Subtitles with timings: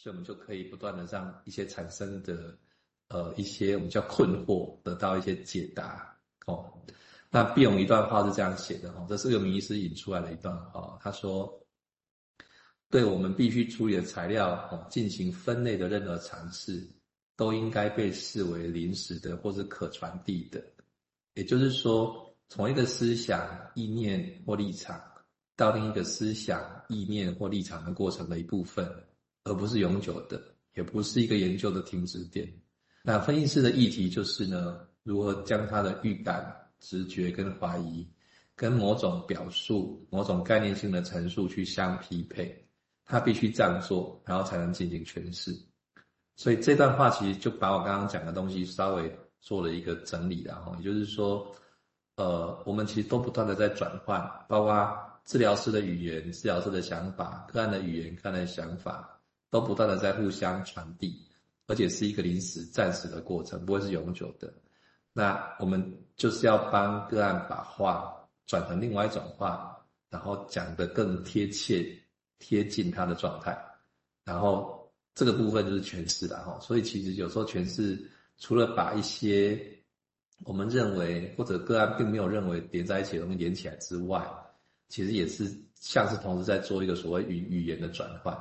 [0.00, 2.56] 所以我们就可以不断的让一些产生的
[3.08, 6.72] 呃一些我们叫困惑得到一些解答哦。
[7.28, 11.52] 那毕永一段话是这样写的哈，这是个名医师引出来的一段话，他说
[12.88, 16.88] ：“对我们必须处理的材料哦进行分类的任何尝试，
[17.36, 20.64] 都应该被视为临时的或是可传递的。
[21.34, 25.02] 也就是说，从一个思想、意念或立场
[25.56, 28.88] 到另一个思想、意念或立场的过程的一部分，
[29.48, 30.40] 而不是永久的，
[30.74, 32.48] 也不是一个研究的停止点。
[33.02, 38.08] 那分析师的议题就是呢，如何将他的预感。”直觉跟怀疑，
[38.54, 42.56] 跟某种表述、某种概念性的陈述去相匹配，
[43.04, 45.52] 他必须这样做，然后才能进行诠释。
[46.36, 51.52] 所以这段话其实就把我刚刚讲的东西稍微做了一个整理，然后也就是说，
[52.14, 59.17] 呃，我们其实都不断的在转换，包括治疗师的语言、治疗师的想法、个案的语言、个案的想法，
[59.50, 61.26] 都不断的在互相传递，
[61.66, 64.52] 而且是一个临时、暂时的过程，不会是永久的。
[65.12, 68.14] 那我们就是要帮个案把话
[68.46, 69.76] 转成另外一种话，
[70.10, 71.86] 然后讲得更贴切、
[72.38, 73.58] 贴近他的状态，
[74.24, 76.58] 然后这个部分就是诠释了哈。
[76.60, 77.98] 所以其实有时候诠释
[78.38, 79.60] 除了把一些
[80.44, 84.24] 我们认为或者个案并没有认为连在一起的东西连起来之外，
[84.88, 88.38] 其实也是像是同时在做一个所谓语语言的转换。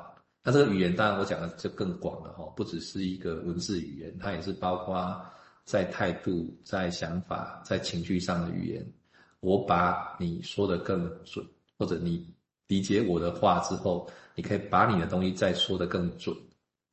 [0.48, 5.22] 那这个语言当然我讲的就更广了哈，不只是一个文字语言，它也是包括。
[5.66, 8.94] 在态度、在想法、在情绪上的语言，
[9.42, 11.45] 我把你说的更准，
[11.78, 12.34] 或者你
[12.67, 16.34] 理解我的话之后，你可以把你的东西再说的更准。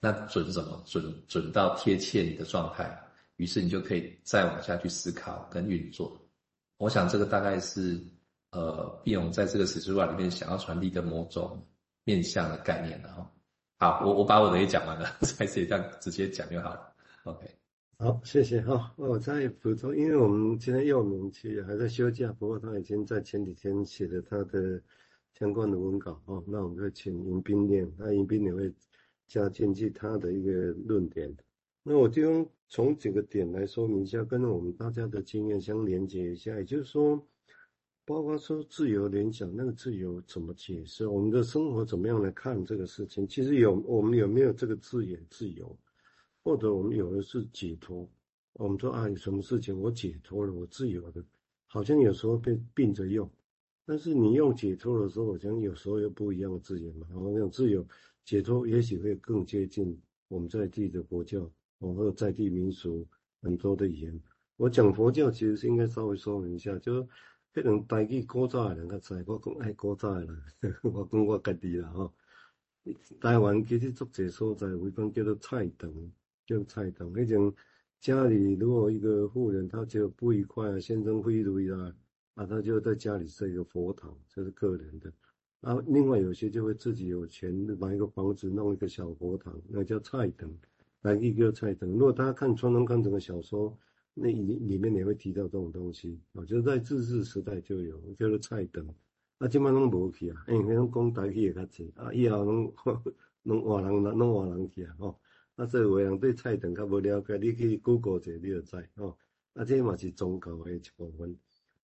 [0.00, 0.82] 那准什么？
[0.84, 3.00] 准准到贴切你的状态，
[3.36, 6.20] 于是你就可以再往下去思考跟运作。
[6.78, 8.04] 我想这个大概是
[8.50, 11.64] 呃，毕勇在这个史书馆里面想要传递的某种
[12.02, 13.30] 面向的概念了哈。
[13.84, 15.04] 好，我我把我的也讲完了，
[15.36, 16.94] 还是这样直接讲就好了。
[17.24, 17.46] OK。
[17.98, 18.90] 好，谢谢哈。
[18.96, 24.80] 我再补充，因为我们今天又明其实还在休假，不过他已经在前几天写了他的
[25.38, 26.42] 相关的文稿哦。
[26.46, 28.72] 那我们就请迎宾念，那迎宾也会
[29.26, 31.30] 加进去他的一个论点。
[31.82, 36.56] 那我就用从几个点来说明一下，跟我们大家的经验相连接一下。
[36.56, 37.22] 也就是说，
[38.06, 41.06] 包括说自由联想，那个自由怎么解释？
[41.06, 43.26] 我们的生活怎么样来看这个事情？
[43.26, 45.76] 其实有我们有没有这个字眼自由？
[46.42, 48.06] 或者我们有的是解脱，
[48.52, 51.24] 我们说啊，有什么事情我解脱了，我自由了，
[51.66, 53.26] 好像有时候被并着用。
[53.86, 57.06] 但是你用解脱的时候，好像有时候又不一样的字眼嘛。
[57.10, 57.86] 然后那自由
[58.26, 59.98] 解脱，也许会更接近
[60.28, 61.50] 我们在地的佛教，
[61.80, 63.06] 或者在地民俗
[63.40, 64.20] 很多的语言。
[64.56, 67.08] 我讲佛教其实是应该稍微说明一下，就是
[67.54, 70.36] 可能台语古早的人较知，我讲爱古早的人，
[70.82, 72.12] 我讲我家己啦吼。
[73.20, 75.90] 台湾其实足侪所在，有一种叫做菜堂。
[76.46, 77.54] 叫菜堂，迄种
[78.00, 81.94] 家里如果一个富人他就不愉快啊，先生挥泪啊，
[82.34, 85.10] 啊，他就在家里设一个佛堂，这是个人的。
[85.62, 87.50] 啊，另外有些就会自己有钱
[87.80, 90.50] 买一个房子弄一个小佛堂，那叫菜堂，
[91.00, 91.88] 来一个菜堂。
[91.88, 93.74] 如果大家看川端康成的小说，
[94.14, 98.86] 那里里面也会提到这种东西啊，就是在自治时代就有，叫做菜堂。
[99.38, 102.72] 啊，今麦拢无去啊，因为拢讲台语也较济啊，以后拢
[103.42, 105.18] 拢换人啦，拢换人去啊，吼。
[105.56, 109.16] 那这有人对菜等较无了解，你可以 Google 一下，你就知哦。
[109.52, 111.36] 那这嘛是宗教的一部分。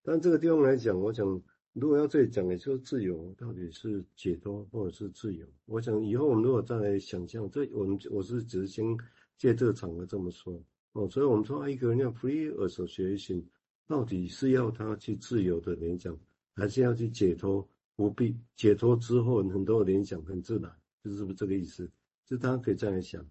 [0.03, 1.43] 但这个地方来讲，我想
[1.73, 5.47] 如果要再讲的就是自由到底是解脱或者是自由。
[5.67, 8.85] 我想以后我们如果再来想象，这我们我是只是先
[9.37, 10.61] 借这个场合这么说
[10.93, 11.09] 哦。
[11.09, 13.47] 所以我们说一个人要 free or so 学习
[13.87, 16.19] 到底是要他去自由的联想，
[16.55, 20.71] 还是要去解脱不必解脱之后很多联想很自然，
[21.03, 21.91] 就是不是这个意思？
[22.27, 23.25] 就大家可以这样想。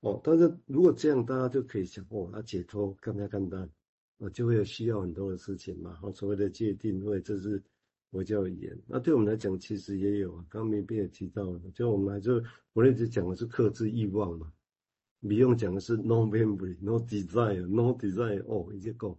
[0.00, 3.68] 哦，但是如果这样，大家就可以想，哦，那解脱更加简单，
[4.16, 7.62] 哦，就会有需要很多的事情嘛，哦，所谓的界定，或者这是
[8.10, 8.78] 佛教语言。
[8.86, 14.50] 那对我们来讲，其实也有啊，刚刚明斌也提到了，就我们来就我一直讲的是克制欲望嘛，
[15.20, 19.18] 不用讲的是 no memory，no desire，no desire，哦，已经够。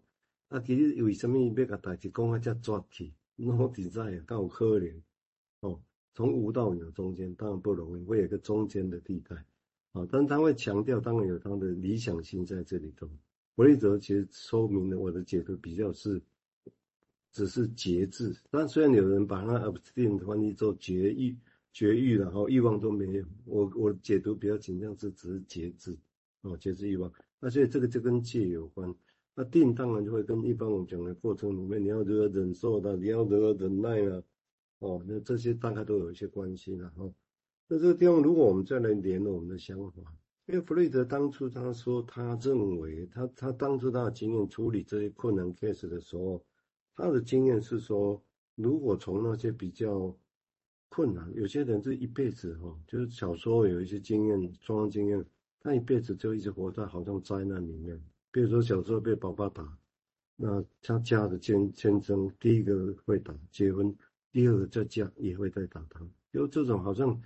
[0.50, 5.01] 啊，其实为什么要把代志讲啊这绝气？no desire，刚有可能，
[5.62, 5.80] 哦，
[6.13, 9.36] 从无到有中间当然不容易，会有一个中间的地带。
[9.94, 13.07] 啊，但他会强调，当然有他的理想性在这里头。
[13.56, 16.21] 弗洛伊德其实说明了我的解读比较是，
[17.31, 18.36] 只是节制。
[18.50, 21.38] 但虽然有人把那 abstain 翻译做绝欲、
[21.73, 25.97] 绝欲，然后欲望都没有，我我解读比较紧张是只是节制，
[26.41, 27.12] 哦，节制欲望。
[27.39, 28.94] 那所以这个就跟戒有关。
[29.33, 34.21] 那定当然就会跟一般我们讲的过程里面，你要如何忍受的，你要如何忍耐啊，
[34.79, 37.09] 哦，那这些大概都有一些关系了哈。
[37.69, 40.01] 那这个地方，如果我们再来连我们的想法，
[40.47, 46.44] 因为弗洛伊德当初他说，他认为他他当初他的经验处理这些困难 case 的时候，
[46.94, 48.21] 他的经验是说，
[48.56, 50.13] 如果从那些比较
[50.94, 55.26] 困难，有些人这一辈子哈，就是小时候有一些经验，创伤经验，
[55.62, 57.98] 他一辈子就一直活在好像灾难里面。
[58.30, 59.78] 比如说小时候被爸爸打，
[60.36, 63.96] 那他家的先先生，第一个会打结婚，
[64.34, 67.22] 第二个在家也会再打他，有这种好像。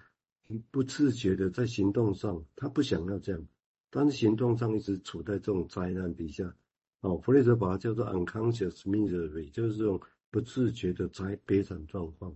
[0.70, 3.48] 不自觉的在行动上，他不想要这样，
[3.90, 6.56] 但是行动上一直处在这种灾难底下。
[7.00, 12.32] 哦，弗雷德把它叫做 unconscious misery，就是这种不自觉的灾悲惨状况。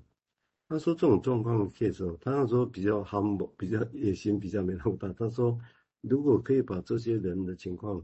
[0.70, 5.12] 他说这种状况的 case，哦他那时候比较 humble，比较野心比较没那么大。
[5.14, 5.60] 他说，
[6.02, 8.02] 如果可以把这些人的情况，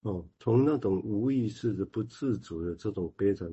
[0.00, 3.48] 哦，从那种无意识的不自主的这种悲惨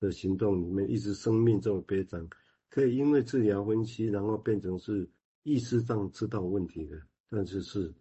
[0.00, 2.26] 的行动里面，一直生命这种悲惨，
[2.70, 5.06] 可以因为治疗分析，然后变成是。
[5.48, 7.00] 意识上知道问题的，
[7.30, 7.94] 但是是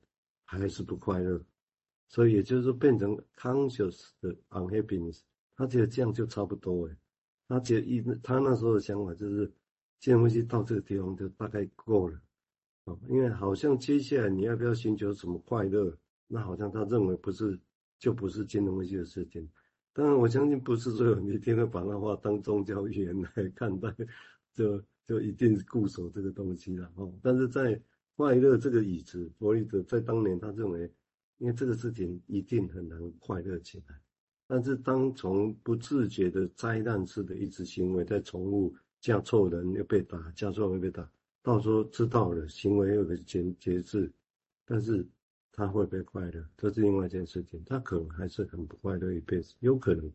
[0.46, 1.40] 还是不快乐，
[2.10, 5.19] 所以也就是说变成 conscious 的 unhappiness，
[5.56, 6.98] 他觉得这样就差不多诶，
[7.48, 9.54] 他觉得一他那时候的想法就是，
[10.06, 12.22] 金融分析到这个地方就大概够了，
[12.84, 15.98] 哦，因为好像接下来你要不要寻求什么快乐，
[16.28, 17.60] 那好像他认为不是，
[17.98, 19.50] 就不是金融分析的事情。
[19.94, 23.92] 当然我相信不是所有人一定会把那话当宗教语言来看待，
[24.54, 24.80] 就。
[25.07, 27.80] 就一定固守这个东西了哦，但是在
[28.16, 30.92] 快乐这个椅子，弗洛伊德在当年他认为，
[31.38, 34.02] 因为这个事情一定很难快乐起来。
[34.48, 41.09] 但是当从不自觉的灾难式的一直行为，在宠物嫁错人又被打，嫁错人又被打，
[41.42, 44.12] 到时候知道了行为有个节节制，
[44.65, 45.06] 但是
[45.51, 47.63] 他会被快乐，这是另外一件事情。
[47.65, 50.12] 他可能还是很不快乐一辈子，有可能。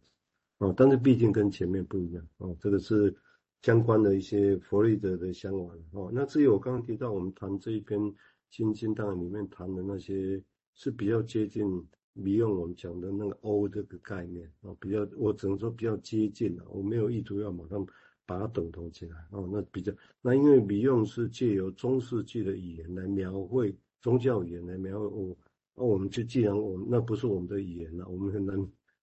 [0.58, 2.26] 哦，但是毕竟跟前面不一样。
[2.38, 3.14] 哦，这个是。
[3.62, 8.00] 相关的一些弗洛伊德的想法哦，那至于我刚刚提到我们谈这一篇
[8.48, 10.42] 《新新档案》里面谈的那些，
[10.74, 17.86] 是比较接近利用我们讲的那个 O 这个概念哦，比较我只能说比较接近了，我没有意图要马上
[18.30, 19.92] 把它等同起来哦，那比较
[20.22, 25.36] 那因为利用是借由中世纪的语言来描绘宗教语言来描绘哦，
[25.74, 28.56] 那我们就既然我们那不是我们的语言了，我们很难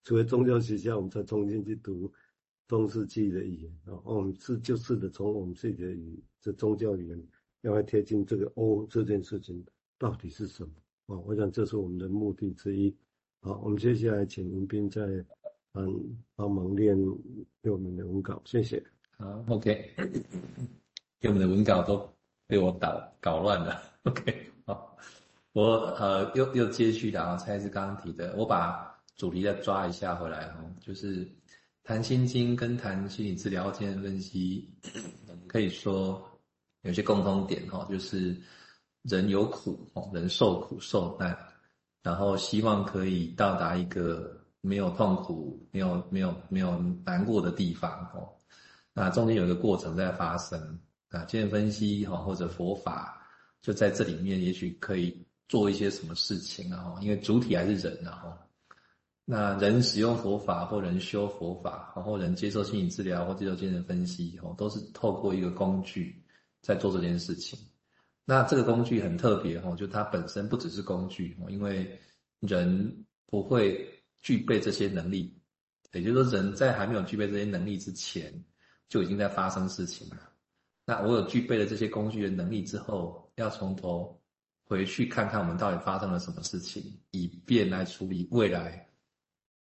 [0.05, 2.09] 除非宗教学校我们再重新去读。
[2.69, 7.27] 中世纪的语言啊，我们是就是的，从我们自己的语，这宗教语言，
[7.61, 9.65] 要来贴近这个 O 这件事情
[9.97, 11.19] 到底是什么啊？
[11.25, 12.93] 我想这是我们的目的之一。
[13.41, 15.25] 好，我们接下来请云彬再
[15.71, 15.93] 帮
[16.35, 16.97] 帮忙练
[17.63, 18.83] 我们的文稿，谢谢。
[19.17, 19.93] 好，OK，
[21.19, 22.13] 给我们的文稿都
[22.47, 23.81] 被我搞搞乱了。
[24.03, 24.97] OK，好，
[25.53, 25.63] 我
[25.99, 31.27] 呃又又接续的啊，才是刚刚提的，我把主题再抓一下回来哈，就是。
[31.83, 34.69] 谈心经跟谈心理治疗、精神分析，
[35.47, 36.21] 可以说
[36.81, 38.35] 有些共通点哈，就是
[39.03, 41.33] 人有苦哦，人受苦受难，
[42.03, 48.35] 然后希望可以到达一个没有痛苦、没有没有没有难过的地方哦。
[48.97, 50.59] 那中间有一个过程在发生
[51.09, 53.21] 啊，精神分析哈或者佛法
[53.61, 58.47] 就在这里面，也许可以做一些什么事情啊，因为主体还是人啊哈。
[59.23, 66.19] 那人使用佛法，或人修佛法，然后人接受心理治疗或接受精神分析，哦，都是透过一个工具
[66.63, 67.59] 在做这件事情。
[68.25, 71.99] 那这个工具很特别，哦，就它本身不只是工具，哦，因为
[72.39, 73.87] 人不会
[74.23, 75.39] 具备这些能力，
[75.93, 78.33] 也就是说，人在还没有具备这些能力之前，
[78.89, 80.17] 就已经在发生事情了。
[80.85, 84.19] 那我有具备了这些工具的能力之后，要从头
[84.65, 88.83] 回去看看我们到底发生了什么事情，以便来处理未来。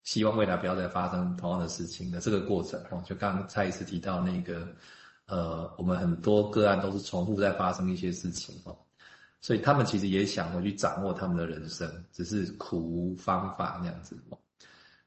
[0.03, 4.65] 希望未来不要再发生同样的事情的这个过程哦，就刚才一次提到那个，
[5.25, 8.77] 呃，我们很多个案都是重复在发生一些事情哦，
[9.41, 14.17] 所以他们其实也想回去掌握他们的人生，只是苦无方法那样子。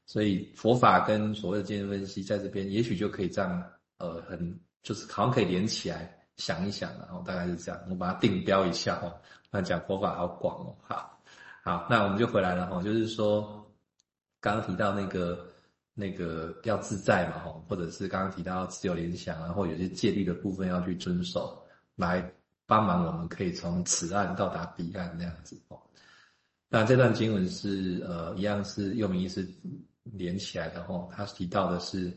[0.05, 9.13] 所以佛法跟所谓的精神分析在这边，也许就可以这样，呃，很就是好像可以连起来想一想，然后大概是这样，我把它定标一下哦。
[9.51, 11.21] 那讲佛法好广哦，好，
[11.63, 13.57] 好，那我们就回来了哈，就是说。
[14.43, 15.45] 刚刚提到那个
[15.93, 21.63] 那个要自在嘛，吼，或者是刚刚提到自由联想，然后有些戒律的部分要去遵守，
[21.95, 22.27] 来
[22.65, 25.79] 帮忙我们可以从此岸到达彼岸那样子哦。
[26.69, 29.47] 那这段经文是呃一样是用名医师
[30.05, 32.11] 连起来的吼，他提到的是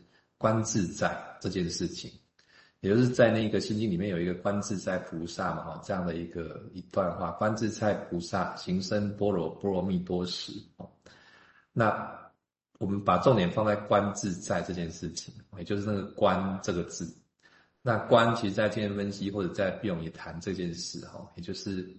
[0.45, 2.11] 观自在这件事情，
[2.81, 10.87] 也就是在那个心经里面有一个观自在菩萨嘛，哈，这样的一个一段话，观自在菩萨行深般若波罗蜜多时哦。
[11.73, 12.15] 那
[12.77, 17.11] 我们把重点放在观自在这件事情，也就是那个观这个字。
[17.81, 21.89] 那观其实在精神分析或者在毕永也谈这件事哈，也就是